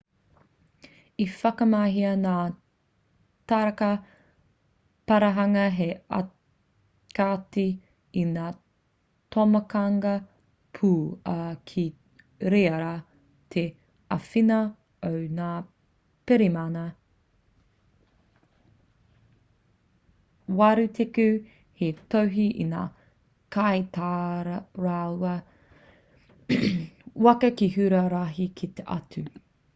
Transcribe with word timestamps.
i 1.23 1.25
whakamahia 1.31 2.11
ngā 2.19 2.35
taraka 3.51 3.89
parahanga 5.11 5.65
hei 5.79 5.89
aukati 6.19 7.65
i 8.21 8.23
ngā 8.29 8.45
tomokanga 9.35 10.13
pū 10.79 10.89
ā 11.33 11.45
ki 11.73 11.83
reira 12.55 12.95
te 13.57 13.65
āwhina 14.17 14.57
o 15.11 15.11
ngā 15.41 15.51
pirihimana 16.31 16.87
80 20.69 21.27
hei 21.83 21.91
tohu 22.15 22.47
i 22.47 22.67
ngā 22.73 22.87
kaitaraiwa 23.57 25.37
waka 27.29 27.53
ki 27.63 27.69
huarahi 27.77 28.49
kē 28.63 28.71
atu 28.97 29.27